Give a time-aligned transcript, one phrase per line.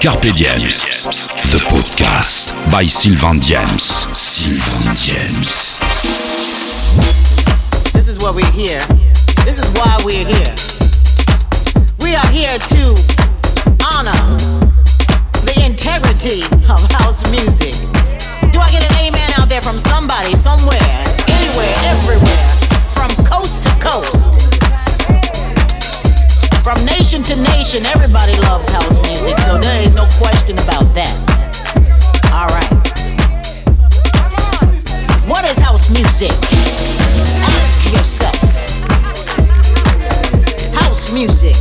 [0.00, 0.84] Carpe Diems,
[1.50, 4.06] the podcast by Sylvain Diems.
[4.14, 5.80] Sylvain Diems.
[7.92, 8.80] This is what we're here.
[9.44, 10.54] This is why we're here.
[11.98, 12.94] We are here to
[13.90, 14.38] honor
[15.42, 17.74] the integrity of house music.
[18.52, 22.48] Do I get an amen out there from somebody, somewhere, anywhere, everywhere,
[22.94, 24.57] from coast to coast?
[26.68, 31.08] From nation to nation, everybody loves house music, so there ain't no question about that.
[32.28, 32.68] Alright.
[35.24, 36.28] What is house music?
[37.40, 38.36] Ask yourself.
[40.76, 41.56] House music.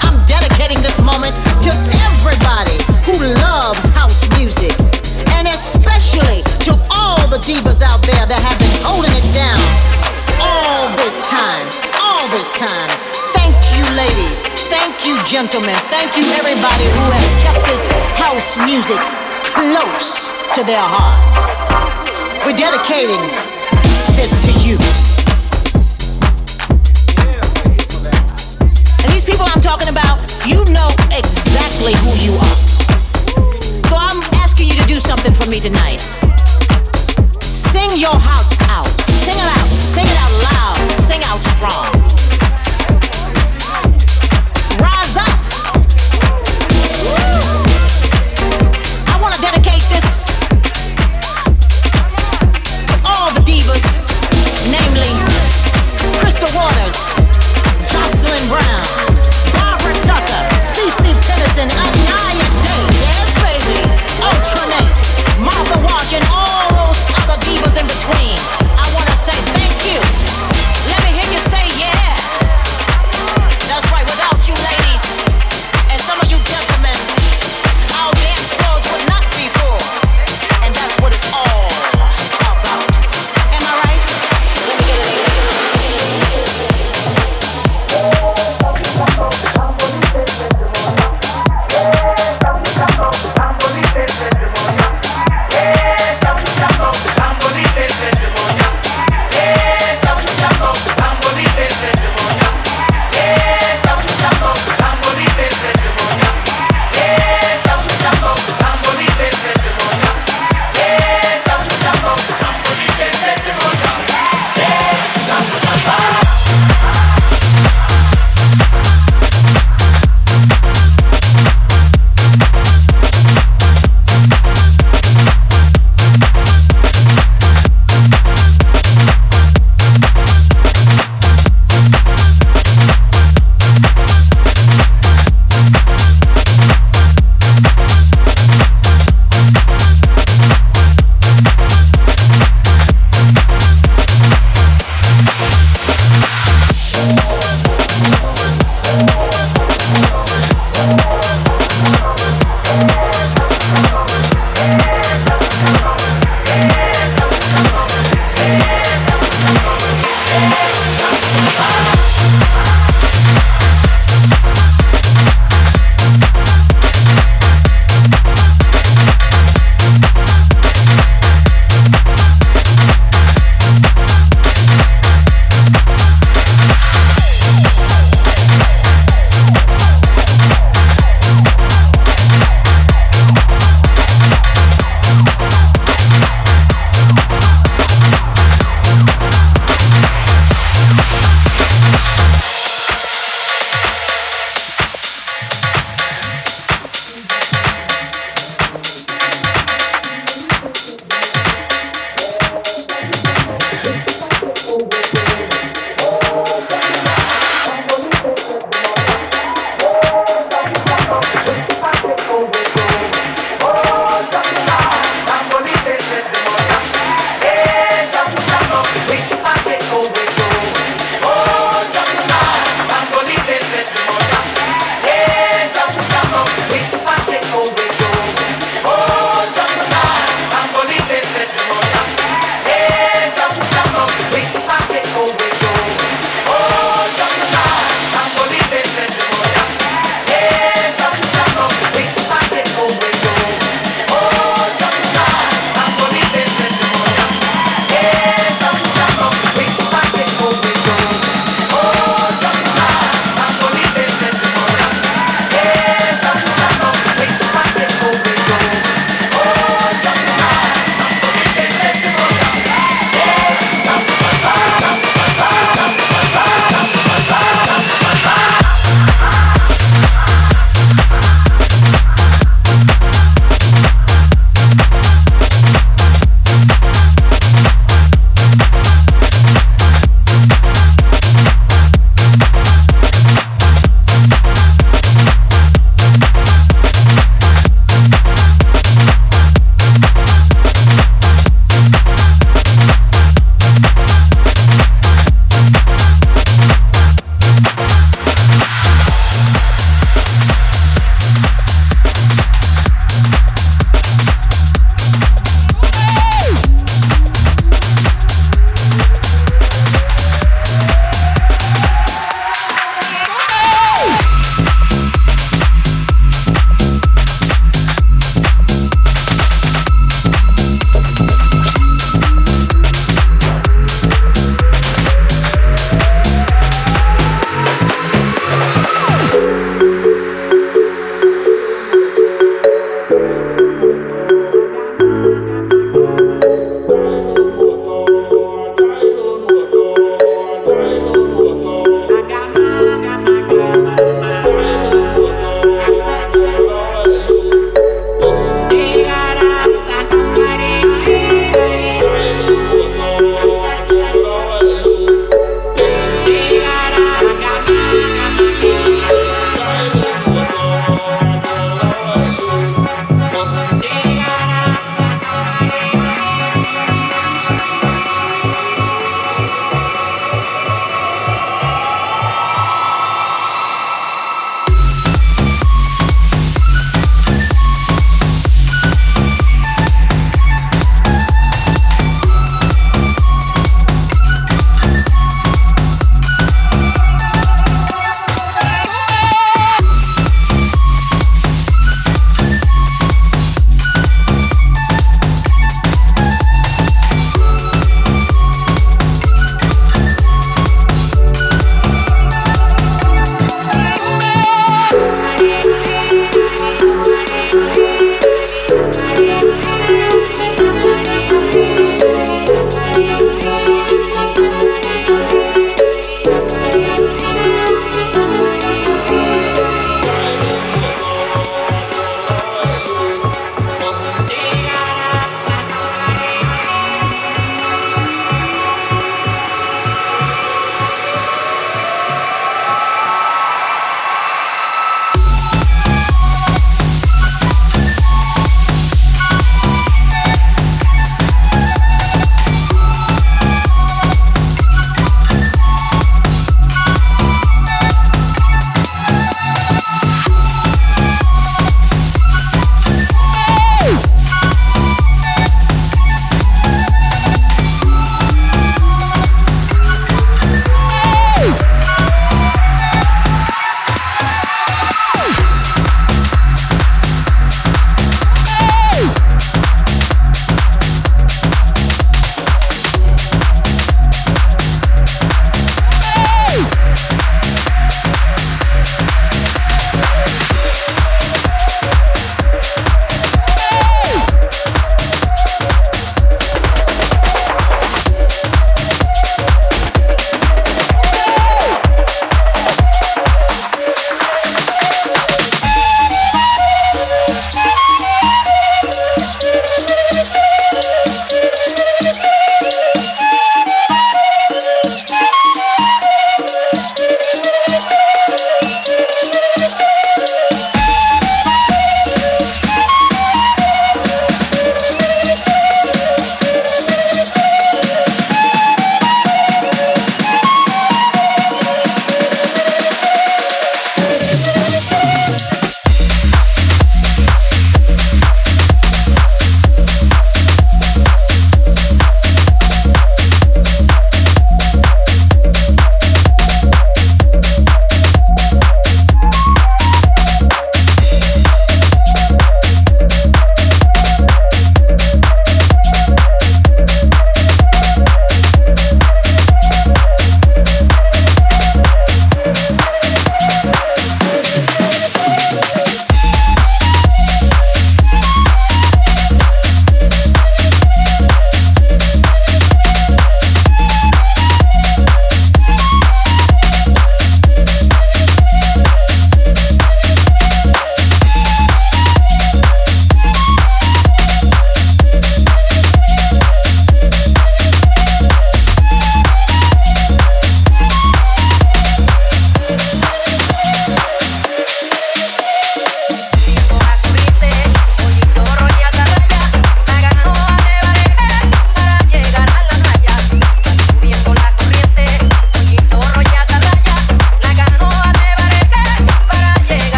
[0.00, 1.76] I'm dedicating this moment to
[2.08, 4.72] everybody who loves house music,
[5.36, 9.60] and especially to all the divas out there that have been holding it down
[10.40, 11.68] all this time.
[12.00, 13.11] All this time.
[13.34, 14.40] Thank you, ladies.
[14.68, 15.76] Thank you, gentlemen.
[15.88, 17.84] Thank you, everybody who has kept this
[18.16, 19.00] house music
[19.52, 21.36] close to their hearts.
[22.44, 23.20] We're dedicating
[24.16, 24.76] this to you.
[29.02, 32.56] And these people I'm talking about, you know exactly who you are.
[33.88, 36.00] So I'm asking you to do something for me tonight.
[37.40, 38.86] Sing your hearts out.
[39.24, 39.68] Sing it out.
[39.70, 40.76] Sing it out loud.
[41.06, 42.11] Sing out strong.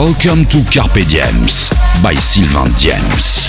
[0.00, 1.68] Welcome to Carpe Diems
[2.02, 3.44] by Sylvain Diems.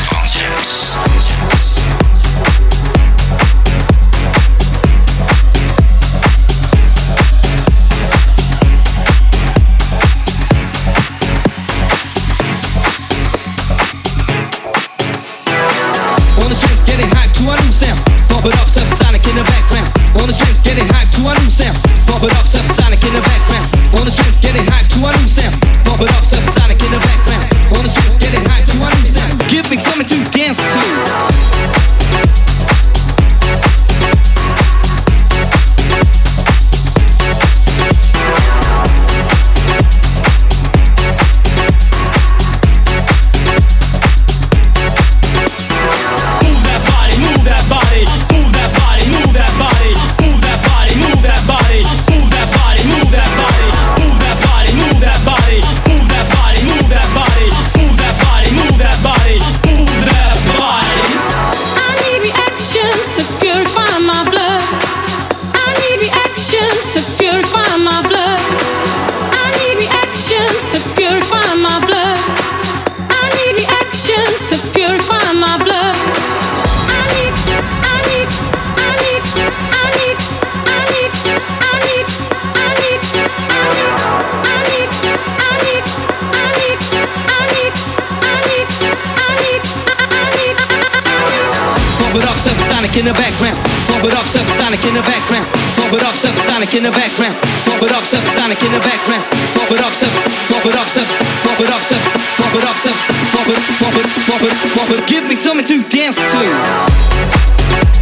[93.01, 93.57] In the background.
[93.89, 95.45] Pump it up, subsonic in the background.
[95.73, 97.33] Pump it up, subsonic in the background.
[97.65, 99.25] Pump it up, subsonic in the background.
[99.57, 102.05] Pump it up, subs, pump it up, subs, pump it up, subs,
[102.37, 103.01] pump it up, subs,
[103.33, 105.07] pump it, pump it, pump it, pump it.
[105.09, 108.00] Give me something to dance to.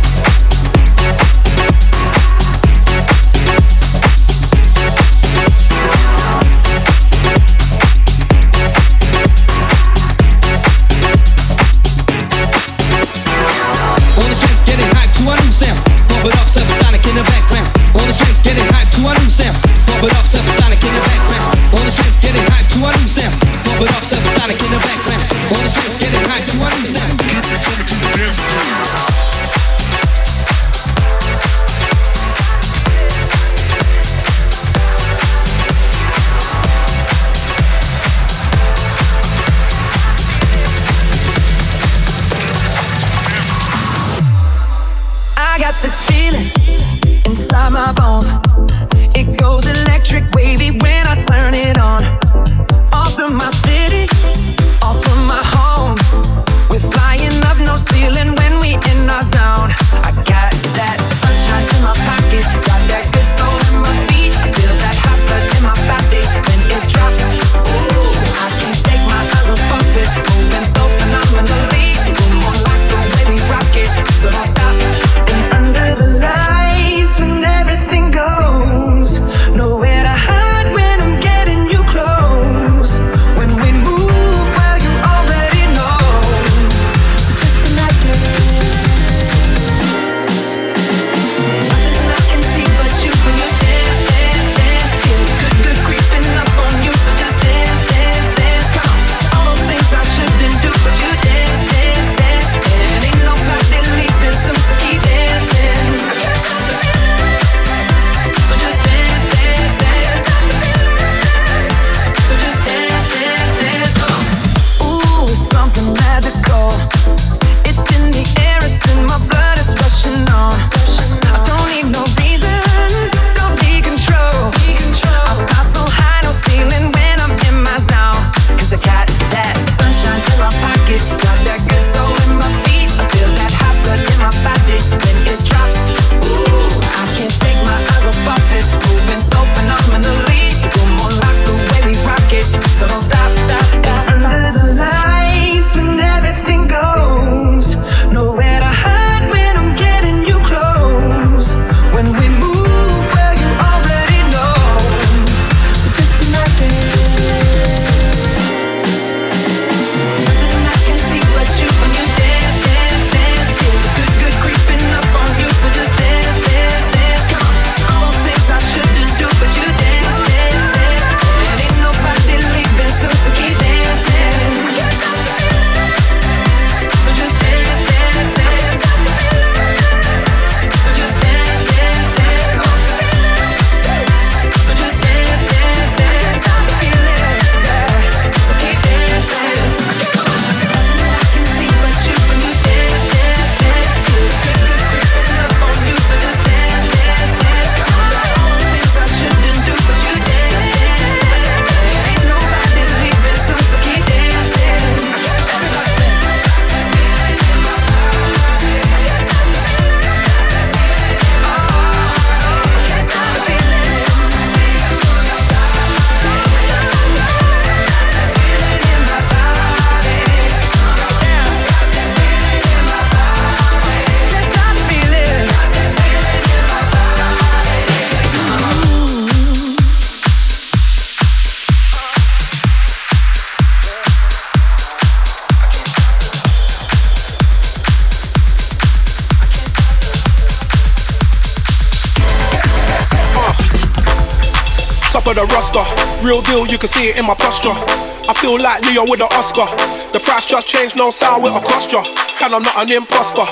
[246.79, 247.75] You can see it in my posture.
[247.75, 249.67] I feel like Leo with an Oscar.
[250.13, 252.01] The price just changed, no sound with a cost ya.
[252.41, 253.43] And I'm not an imposter.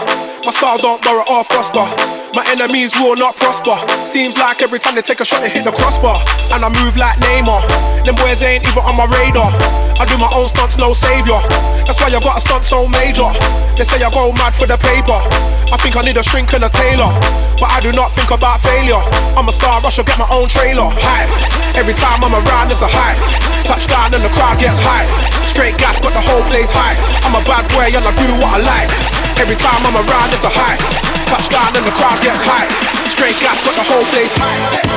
[0.46, 2.17] My style don't borrow or foster.
[2.36, 3.78] My enemies will not prosper.
[4.06, 6.18] Seems like every time they take a shot, they hit the crossbar.
[6.54, 7.62] And I move like Neymar.
[8.04, 9.52] Them boys ain't even on my radar.
[9.98, 11.40] I do my own stunts, no savior.
[11.86, 13.30] That's why I got a stunt so major.
[13.74, 15.18] They say I go mad for the paper.
[15.74, 17.10] I think I need a shrink and a tailor.
[17.58, 19.02] But I do not think about failure.
[19.34, 20.88] I'm a star, I should get my own trailer.
[21.02, 21.32] Hype.
[21.74, 23.18] Every time I'm around, it's a hype.
[23.66, 25.10] Touchdown and the crowd gets hype.
[25.50, 27.02] Straight gas, got the whole place hype.
[27.26, 28.92] I'm a bad boy and I do what I like.
[29.42, 31.07] Every time I'm around, it's a hype.
[31.28, 32.72] Touchdown and the crowd gets hype.
[33.12, 34.88] Straight gas, got the whole place hype.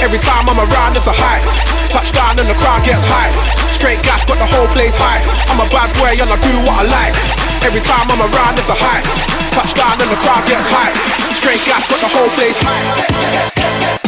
[0.00, 1.44] Every time I'm around, it's a hype.
[1.90, 3.36] Touchdown and the crowd gets hype.
[3.68, 5.28] Straight gas, got the whole place hype.
[5.50, 7.43] I'm a bad boy and I do what I like.
[7.64, 9.04] Every time I'm around, it's a hype.
[9.50, 10.94] Touchdown and the crowd gets hype.
[11.34, 14.03] Straight gas, got the whole place hype.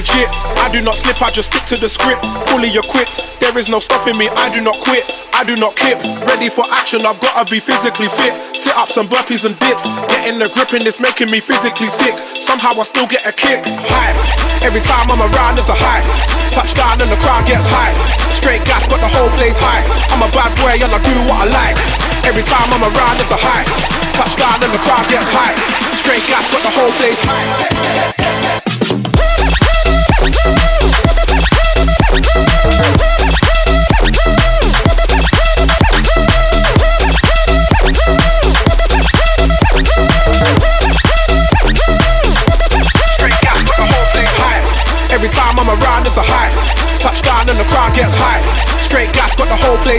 [0.00, 2.24] Legit, I do not slip, I just stick to the script.
[2.48, 5.04] Fully equipped, there is no stopping me, I do not quit.
[5.36, 8.32] I do not kip, ready for action, I've gotta be physically fit.
[8.56, 12.16] Sit ups and burpees and dips, getting the grip and it's making me physically sick.
[12.32, 13.60] Somehow I still get a kick.
[13.64, 14.16] Hype,
[14.64, 16.04] every time I'm around, it's a hype.
[16.52, 17.96] Touchdown and the crowd gets hype.
[18.32, 19.84] Straight gas, got the whole place hype.
[20.12, 21.76] I'm a bad boy and I do what I like.
[22.24, 23.68] Every time I'm around, it's a hype.
[24.16, 25.56] Touchdown and the crowd gets hype.
[25.92, 28.89] Straight gas, got the whole place hype.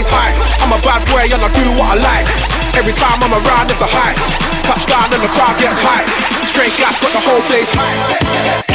[0.00, 0.32] Hype.
[0.64, 2.28] I'm a bad boy and I do what I like.
[2.72, 4.16] Every time I'm around, it's a hype.
[4.64, 6.08] Touchdown and the crowd gets hype.
[6.48, 8.71] Straight gas, got the whole place hype.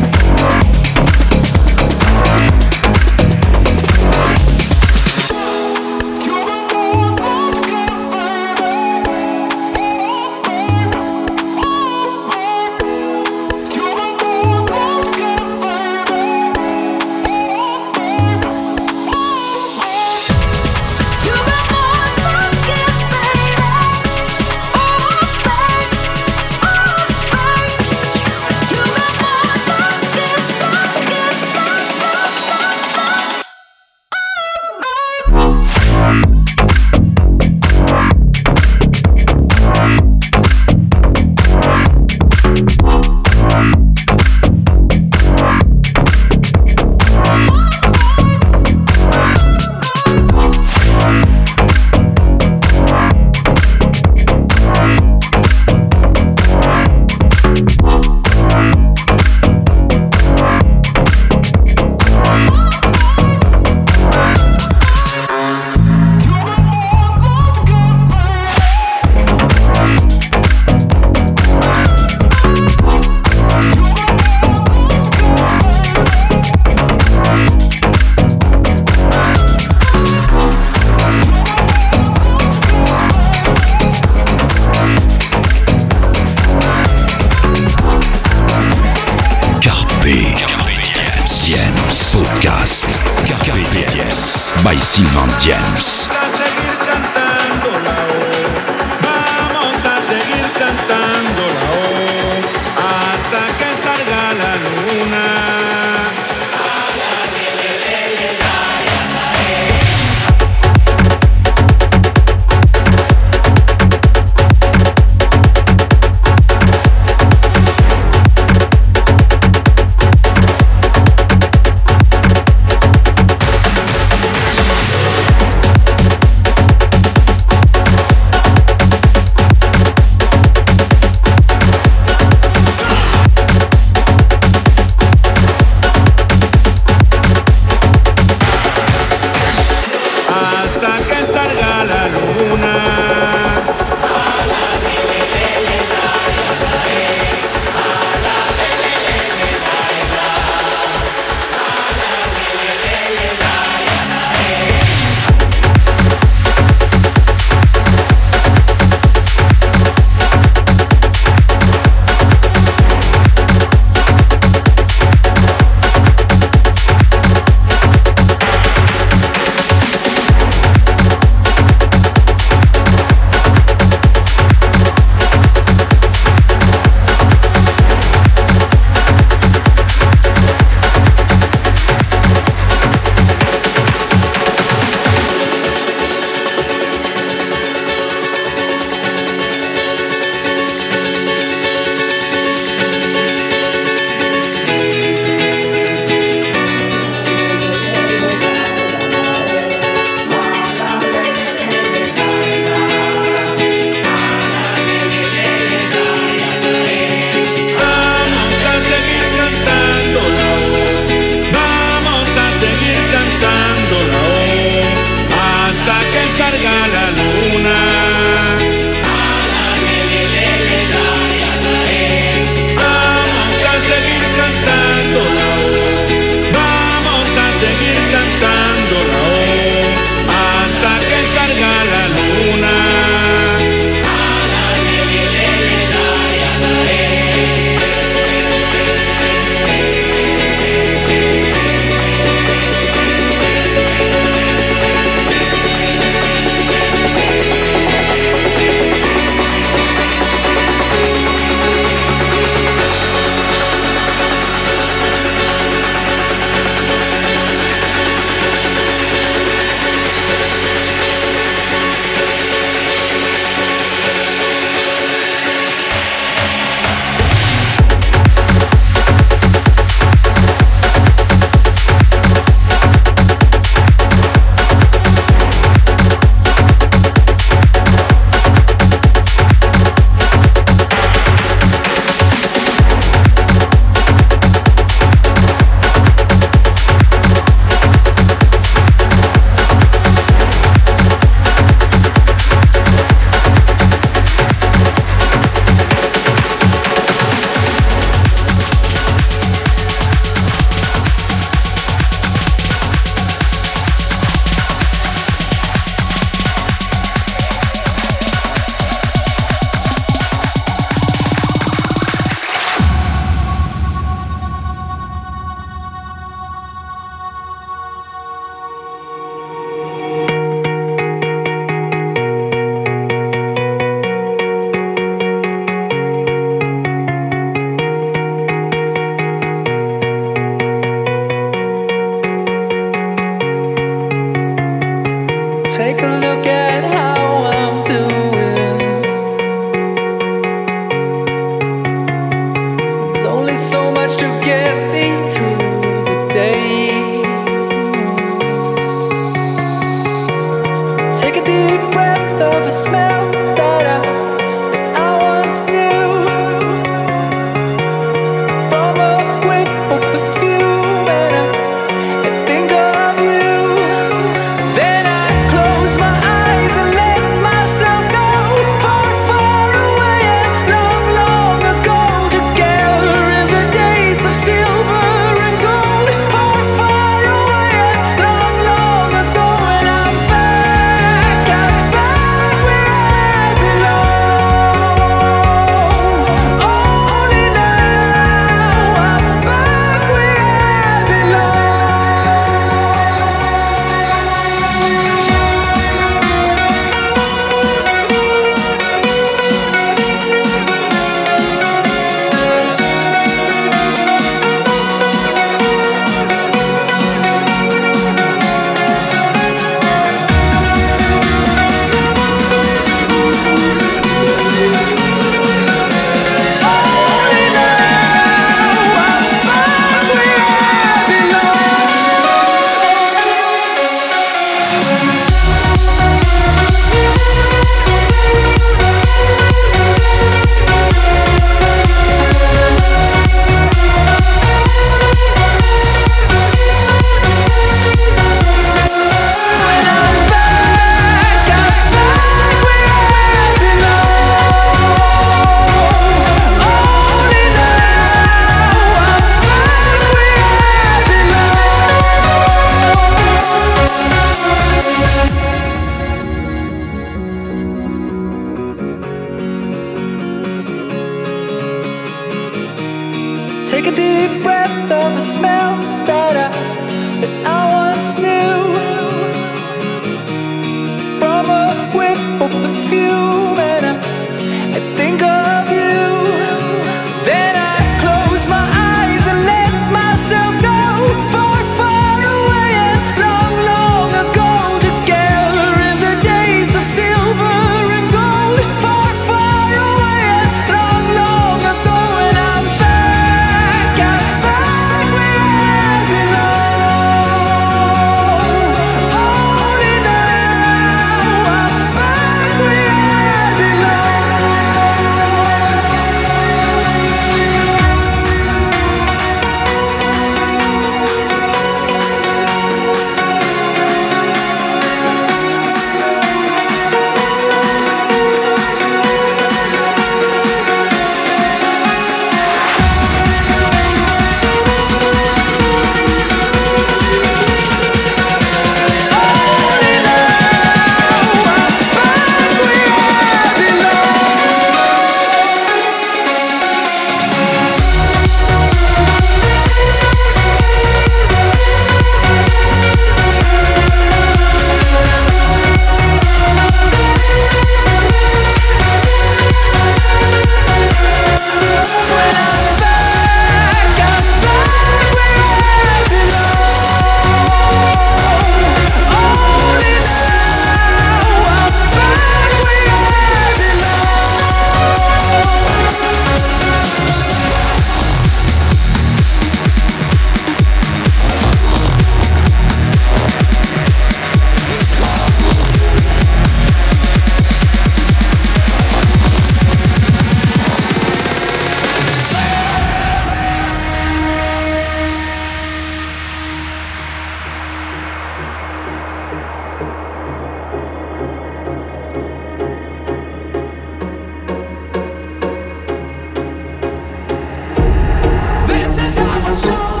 [599.17, 600.00] I was your.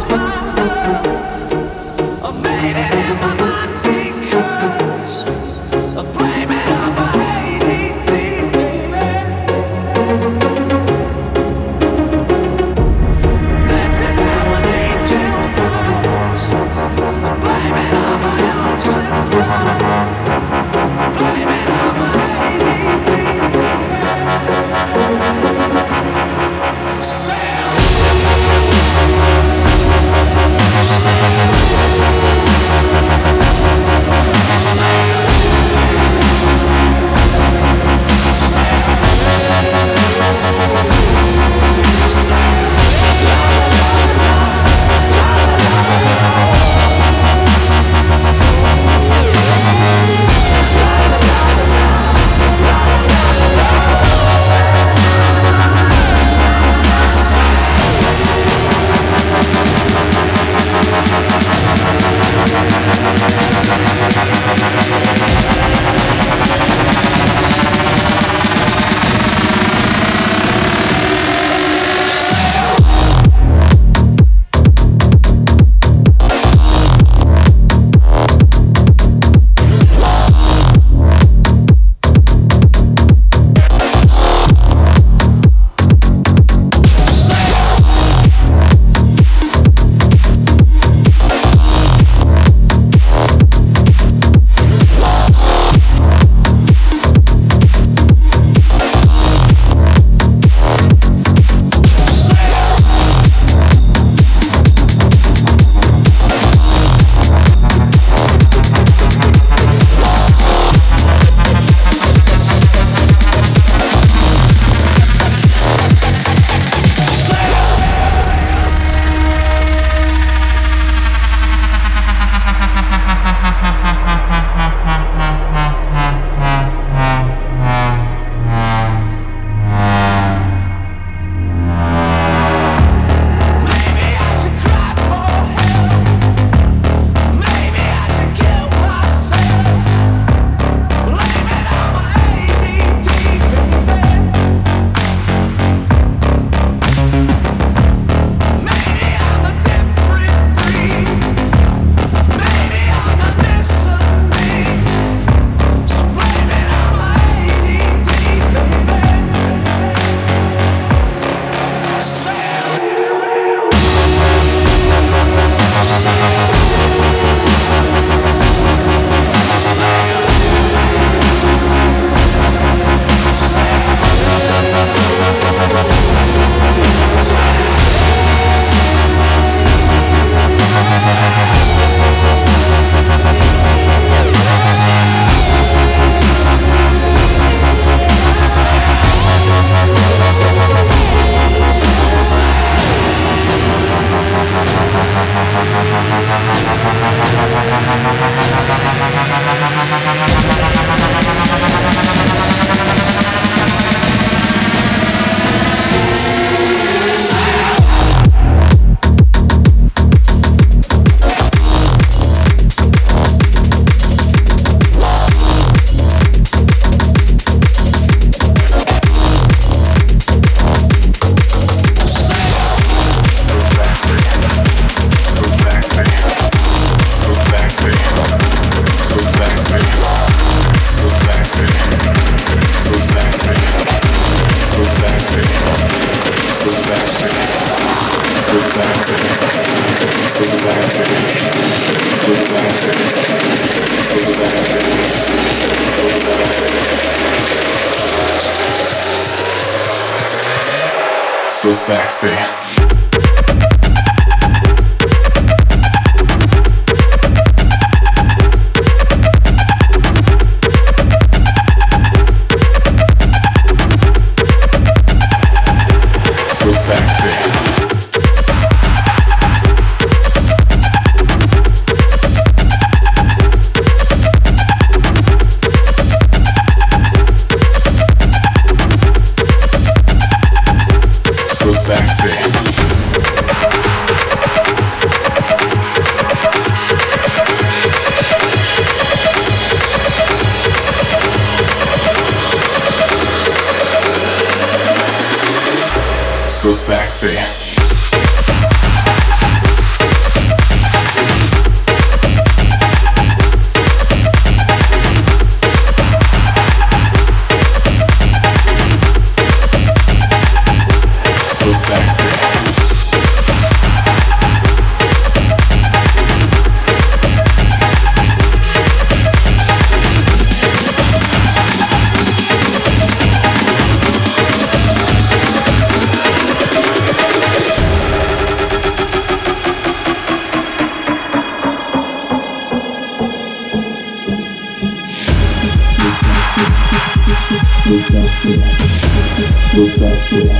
[339.73, 340.51] sexy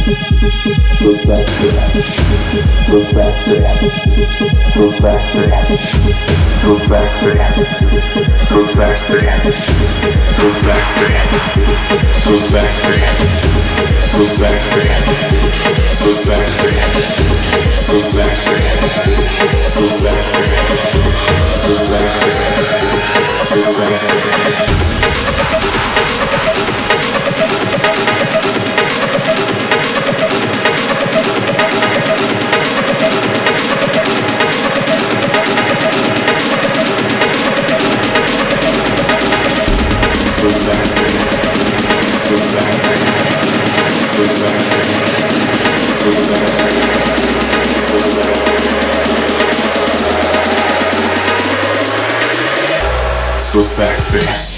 [53.64, 54.51] so sexy.